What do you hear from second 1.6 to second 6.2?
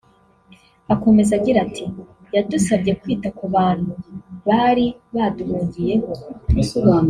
ati “yadusabye kwita ku bantu bari baduhungiyeho